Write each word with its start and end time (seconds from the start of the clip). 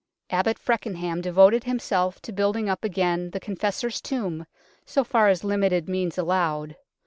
Abbot 0.31 0.57
Feckenham 0.57 1.21
devoted 1.21 1.65
himself 1.65 2.19
to 2.23 2.31
building 2.31 2.67
up 2.67 2.83
again 2.83 3.29
the 3.29 3.39
Confessor's 3.39 4.01
tomb 4.01 4.47
so 4.83 5.03
far 5.03 5.27
as 5.27 5.43
limited 5.43 5.87
means 5.87 6.17
allowed. 6.17 6.75